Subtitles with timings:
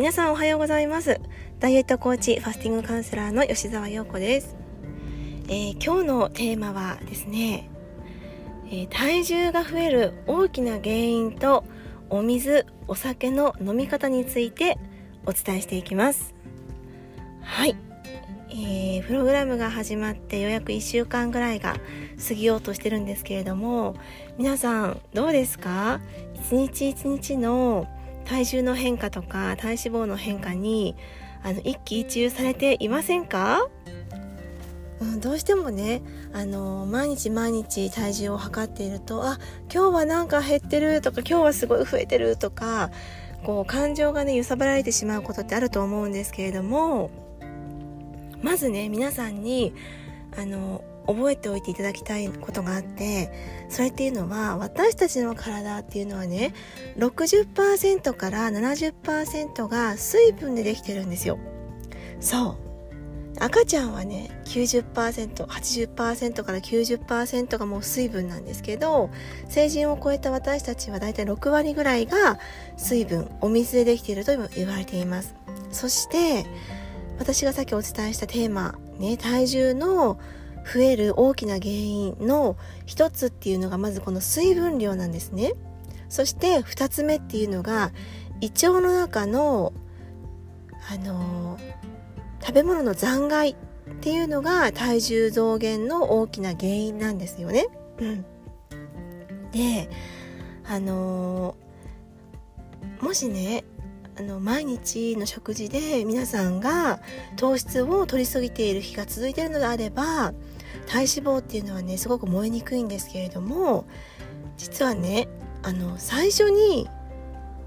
[0.00, 1.20] 皆さんおはようございます。
[1.58, 4.56] ダイエットコーチファスティングカウンセラーの吉澤陽子です、
[5.46, 7.68] えー、今日のテーマはですね、
[8.64, 11.64] えー、体重が増える大きな原因と
[12.08, 14.78] お水お酒の飲み方について
[15.26, 16.34] お伝えしていきます。
[17.42, 17.76] はい、
[18.48, 21.76] えー、プログラムが始まってようやく1週間ぐらいが
[22.26, 23.96] 過ぎようとしてるんですけれども
[24.38, 26.00] 皆さんどうですか？
[26.36, 27.86] 一日一日の
[28.30, 30.94] 体重の変化とか体脂肪の変化に
[31.42, 33.68] あの一喜一憂されていませんか、
[35.00, 36.00] うん、どうしてもね
[36.32, 39.40] あの毎日毎日体重を測っているとあ
[39.72, 42.92] 今日はなんか減ってるとか今日はすごい増えてるとか
[43.42, 47.10] こう感情がね揺さぶられてしまうことってあると思うんですけれども
[48.42, 49.74] まずね皆さんに
[50.38, 53.32] あの覚えておいていただきたいことがあって
[53.68, 56.54] それっていうのは私たちの体っていうのはね
[56.98, 61.38] 60%から70%が水分でできてるんですよ。
[62.20, 62.70] そう。
[63.38, 69.08] 赤ちゃんはね 90%80% から90%がもう水分なんですけど
[69.48, 72.38] 成人を超えた私たちはだいたい6割ぐらいが
[72.76, 75.34] 水分お水でできていると言われています。
[75.70, 76.44] そして
[77.18, 80.18] 私がさっきお伝えしたテーマね体重の
[80.64, 85.54] 増える大きな原因の一つっていうのがまずこの水分量なんですね
[86.08, 87.92] そして二つ目っていうのが
[88.40, 89.72] 胃腸の中の
[90.90, 91.58] あの
[92.40, 93.54] 食べ物の残骸
[93.90, 97.66] っていうのが体重増減の大きな原因なんですよね。
[97.98, 98.24] うん、
[99.52, 99.90] で
[100.66, 101.54] あの
[103.00, 103.64] もしね
[104.18, 107.00] あの毎日の食事で皆さんが
[107.36, 110.32] 糖質を取りすぎている日が続いているのであれば
[110.86, 113.86] 体脂肪っていうのはねすごく燃えにくいんですけれども
[114.56, 115.28] 実はね
[115.62, 116.88] あの最初に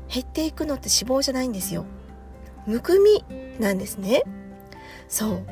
[0.09, 1.85] 減っていくのって脂肪じゃないんですよ。
[2.65, 3.23] むくみ
[3.59, 4.23] なんですね。
[5.07, 5.43] そう。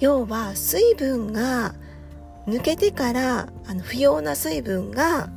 [0.00, 1.74] 要は水分が
[2.46, 5.28] 抜けてからあの不要な水分が、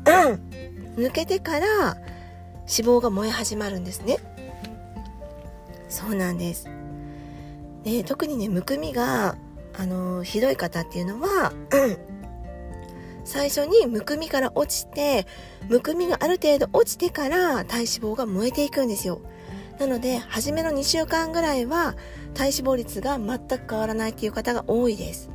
[0.97, 1.99] 抜けてから脂
[2.67, 4.17] 肪が燃え始まるんですね。
[5.89, 6.67] そうなんです。
[7.83, 9.35] で特にねむくみが
[9.77, 11.53] あのひどい方っていうのは、
[13.23, 15.25] 最初にむくみから落ちて
[15.69, 19.21] むくみがある程度落ちてから体脂肪が燃えていくんですよ。
[19.79, 21.95] なので初めの2週間ぐらいは
[22.33, 25.29] 体脂肪率が全く変わらないっていう方が多いです。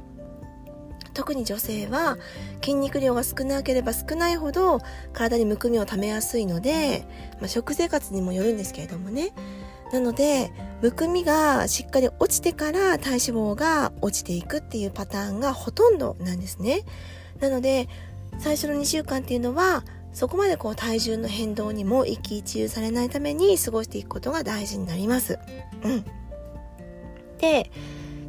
[1.15, 2.19] 特に女性は
[2.63, 4.81] 筋肉量が少なければ少ないほど
[5.15, 7.07] 体にむくみをためやすいので、
[7.41, 9.33] まあ、食生活にもよるんですけれどもね。
[9.93, 10.53] なので
[10.83, 16.85] むくみがしっかり落ちてから体脂肪が落ちていくっていうパターンがほとんどなんですね
[17.41, 17.89] なので
[18.39, 25.39] 最初の2週間っていうのはそこまでこう体重の変動にも一喜一憂されないために過ごしていくことが大事になります。
[25.83, 26.05] うん。
[27.37, 27.71] で、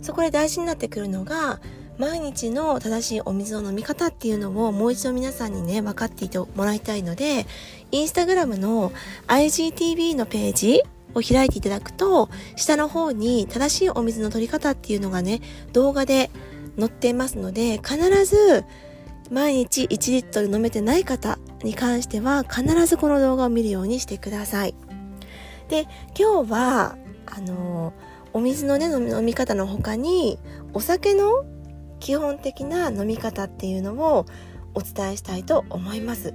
[0.01, 1.62] そこで大事になってくるのが
[1.97, 7.46] 毎日の正しいお水の飲み方っていうのをもう一度皆さんにね分かっていてもらいたいので
[7.91, 8.91] インスタグラムの
[9.28, 10.81] IGTV のページ
[11.13, 15.41] を開いていただくと、下の方に正しいお水の取り方っていうのがね、
[15.73, 16.29] 動画で
[16.78, 18.63] 載っていますので、必ず
[19.31, 24.75] 毎日1リットル飲めてない方に関しては、必ずこの動画を見るようにしてください。
[25.69, 27.94] で、今日は、あの、
[28.34, 30.40] お水のね、飲み方の他に、
[30.73, 31.46] お酒の
[32.00, 34.25] 基本的な飲み方っていうのを
[34.73, 36.34] お伝えしたいと思います。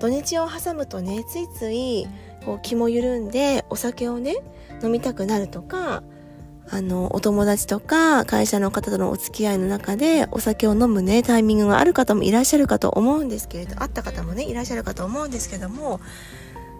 [0.00, 2.06] 土日を挟むとね、ついつい
[2.44, 4.36] こう気も緩んでお酒をね
[4.82, 6.02] 飲みたくなるとか
[6.68, 16.00] あのお友達とか会社の方とのお付き合いの中でお酒を飲むねタイミングがある方もいらっしゃるかと思うんですけれどあった方もねいらっしゃるかと思うんですけども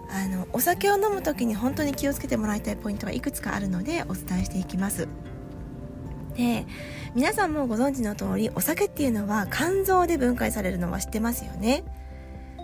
[0.09, 5.07] あのお酒を飲む時に本当に気をつけてもらいたいポイントがいくつかあるのでお伝えしていきます。
[6.35, 6.65] で
[7.13, 11.83] 皆さんもご存知の通りお酒っていうのは肝臓で分解されるのは知ってますよね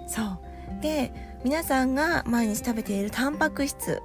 [0.08, 4.02] そうで皆さんが毎日食べているタンパク質、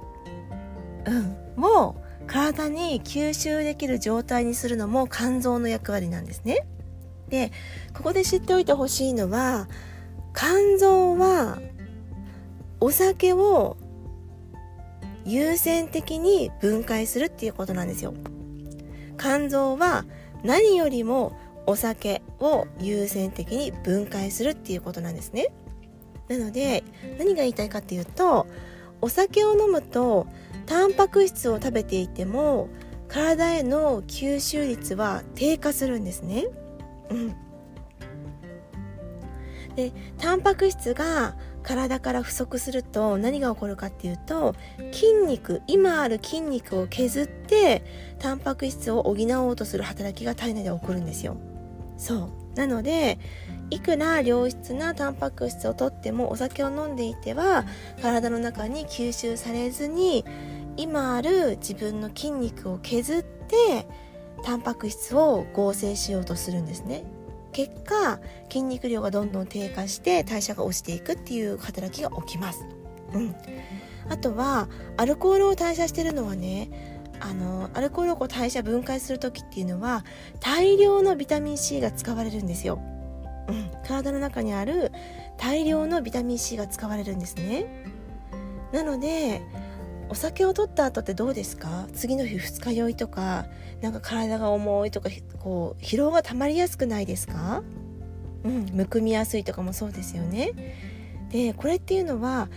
[1.05, 1.95] うん、を
[2.27, 6.65] 体に吸収できる状態にするのも肝臓の役割なんですね。
[7.29, 7.51] で
[7.93, 9.67] ここで知っておいてほしいのは
[10.35, 11.59] 肝臓は
[12.79, 13.77] お酒を
[15.25, 18.13] 優先的に分解するっていうことなんですよ。
[19.17, 20.05] 肝臓は
[20.43, 25.47] 何よりもお酒を優先的に分解するっていうことなんですね。
[26.27, 26.83] なので
[27.17, 28.47] 何が言いたいかっていうと
[29.01, 30.27] お酒を飲むと
[30.65, 32.69] タンパク質を食べていても
[33.07, 36.45] 体への吸収率は低下するんですね。
[37.11, 37.35] うん、
[39.75, 44.55] でタンパク質が体から不足すると何が起こるかっていうと
[44.91, 47.83] 筋肉今ある筋肉を削って
[48.19, 51.37] タンパク質を補おうとする働きが体内で起こるんですよ。
[51.97, 52.29] そう。
[52.55, 53.19] なので
[53.69, 57.65] いくら良質なタンパク質をとってもお酒を飲んでいては
[58.01, 60.25] 体の中に吸収されずに
[60.77, 63.87] 今ある自分の筋肉を削って
[64.43, 67.03] タンパク質を合成しようとするんですね
[67.53, 68.19] 結果
[68.49, 72.65] 筋肉量がどんどん低下して代謝が落ちていくっていう働きが起きます。
[73.13, 73.35] うん、
[74.09, 74.67] あとは
[74.97, 76.69] アルコールを代謝してるのはね
[77.21, 80.03] あのアルコールを代謝分解する時っていうのは
[80.41, 82.79] 大量のビタミン C が使われるんですよ。
[83.47, 84.91] うん、体の中にある
[85.37, 87.65] 大量のビタミン C が使われるんですね。
[88.71, 89.41] なので
[90.09, 91.87] お酒を取った後ってどうですか？
[91.93, 93.45] 次の日二日酔いとか
[93.81, 95.09] なんか体が重いとか
[95.39, 97.63] こう疲労がたまりやすくないですか？
[98.43, 100.51] うんむくみやすいとかもそうですよね。
[101.31, 102.49] でこれっていうのは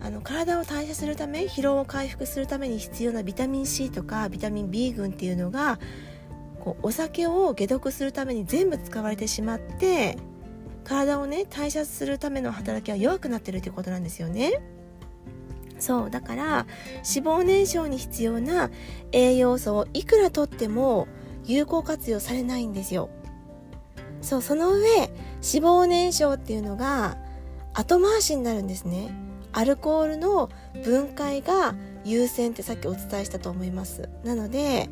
[0.00, 5.78] あの体を代謝するため疲労を回復するために必要なビタミン C とかビタミン B 群っていうのが
[6.64, 10.16] こうお酒を解毒するために全部使われてしまって
[10.84, 14.60] 体をね代謝するための働きは弱くなってるってことなんですよね。
[15.78, 16.66] そうだから
[16.96, 18.70] 脂肪燃焼に必要な
[19.12, 21.06] 栄養素をいくらとっても
[21.44, 23.10] 有効活用されないんですよ。
[24.20, 25.10] そうその上脂
[25.40, 27.16] 肪燃焼っていうのが
[27.74, 29.14] 後回しになるんですね。
[29.52, 30.50] アルコールの
[30.84, 31.74] 分解が
[32.04, 34.08] 優先ってさっきお伝えしたと思います。
[34.24, 34.88] なので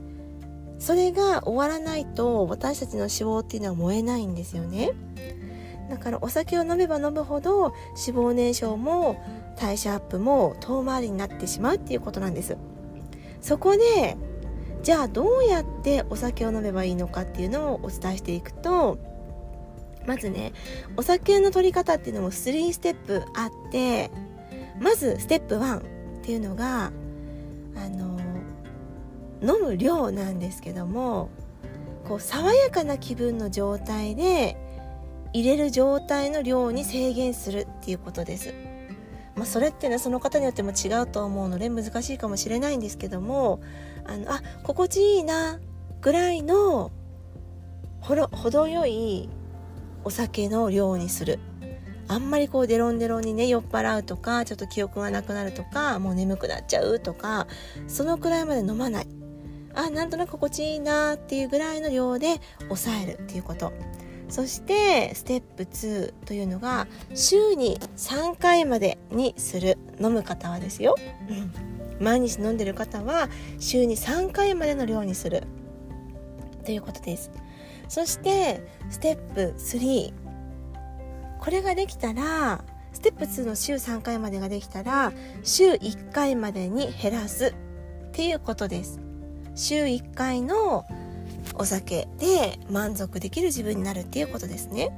[0.78, 4.90] それが終わらないと私たちの脂肪っていうのは燃えないんですよね。
[5.88, 7.72] だからお酒を飲めば飲むほど
[8.06, 9.22] 脂肪燃焼も
[9.56, 12.56] 代謝アップも遠回りになってしまうっていうことなんです。
[13.40, 14.16] そこで
[14.82, 18.98] じゃあどうやってお酒を飲めばいいのかっていうのをお伝えしていくと
[20.06, 20.52] まずね
[20.96, 24.10] お酒の取り方っていうのも3ステップあって
[24.80, 25.82] まずステップ1っ
[26.22, 26.92] ていうのが
[27.76, 28.18] あの
[29.42, 31.30] 飲む量なんですけども
[32.06, 34.56] こう爽やかな気分の状態で
[35.32, 38.54] 入れる状態の量に制限するっていうことです。
[39.34, 43.60] まあ、それってねその方によっても違うと思うので難しいかもしれないんですけども
[44.06, 45.60] あのあ心地いいな
[46.00, 46.90] ぐらいの
[48.00, 49.28] ほろ程よい
[50.04, 51.38] お酒の量にする
[52.08, 57.46] あんまりこうデロンデロンにね酔っ払うとかちょっと記憶がなくなるとかもう眠くなっちゃうとか
[57.88, 59.08] そのくらいまで飲まない
[59.76, 63.72] あなんとなく心地いいなっていうぐらいの量で抑えるっていうこと。
[64.28, 70.96] そしてステップ2というのが週に3回までにする飲む方はですよ、
[72.00, 73.28] 毎日飲んでる方は
[73.60, 75.44] 週に3回までの量にする
[76.64, 77.30] ということです。
[77.88, 80.12] そしてステップ3
[81.38, 85.12] これができたらステップ2の週3回までができたら
[85.44, 87.54] 週1回までに減らす
[88.08, 89.05] っていうことです。
[89.56, 90.86] 週1回の
[91.54, 94.90] お酒で満足できる自分になるっていうことですね。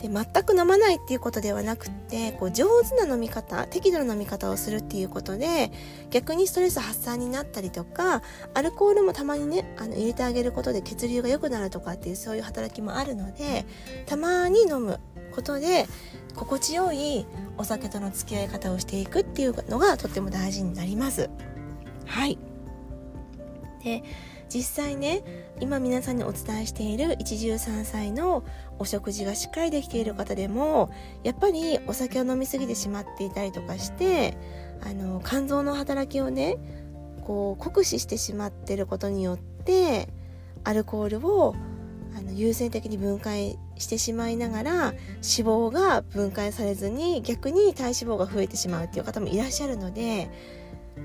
[0.00, 5.72] で全く飲まないっていうことではなくってこう上手な飲み方適度な飲み方をするっていうことで
[6.10, 8.20] 逆にストレス発散になったりとか
[8.52, 13.64] アルコールもたまにねあの入れてあげることで血流が良くなるとかっていうそういう働きもあるので
[14.04, 15.00] たまに飲む
[15.34, 15.86] ことで
[16.34, 17.24] 心地よい
[17.56, 21.30] お酒との付き合い方をしていくっていうのがとっても大事になります。
[22.06, 22.53] はい
[23.84, 24.02] で
[24.48, 25.22] 実際ね
[25.60, 28.42] 今皆さんにお伝えしている一汁三菜の
[28.78, 30.90] お食事がしっかりできている方でも
[31.22, 34.36] やっぱりお酒を飲み過ぎてしまっていたりとかして
[34.82, 36.56] あの肝臓の働きをね
[37.22, 40.08] こう酷使してしまってることによって
[40.64, 41.54] アルコールを
[42.16, 50.30] あの優先的に分解してしまいながら脂肪が分解されずに逆に体脂肪が増えてしまうっていう方もいらっしゃるので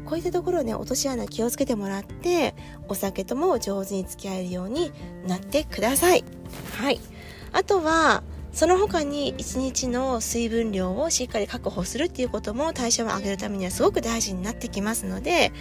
[0.05, 2.55] こういったところね落とし穴気をつけてもらって
[2.87, 4.91] お酒とも上手に付き合えるように
[5.27, 6.23] なってください。
[6.77, 6.99] はい。
[7.51, 15.51] あとはその他に1日の水分量をしっかり確保するっていうことも代謝を上げるためにはすごく大事になってきますので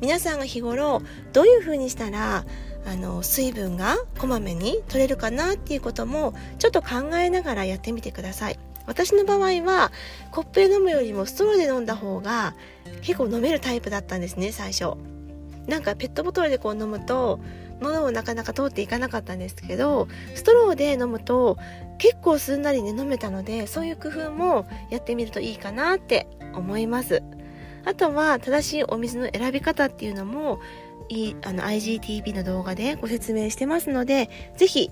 [0.00, 2.44] 皆さんが日頃どういう風にしたら
[2.86, 8.58] あの水分がこまめに取れるかなっていうこともちょっと考えながらやってみてください。
[8.86, 9.92] 私の場合は
[10.30, 12.54] コップで飲むよりもストローで飲んだ方が
[13.02, 14.94] 結構飲めるタイプだったんですね最初。
[15.66, 17.38] なんかペットボトルでこう飲むと
[17.80, 21.56] 喉をなかなか通っていかなかったんですけどストローで飲むと
[21.98, 27.22] 結構すんなりね飲めたのでそういう工夫もやってみるといいかなって思います。
[27.84, 30.60] あとは正しいお水の選び方っていうのも
[31.08, 34.90] いいあの IGTV の動画でご説明してますので是非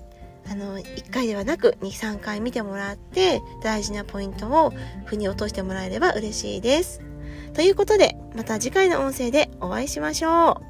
[0.49, 4.73] あの、1回ではなく2、3回見てもらって、大事なポイントを
[5.05, 7.01] 腑に落としてもらえれば嬉しいです。
[7.53, 10.68] ということで、また次回の音声でお会いしましょう。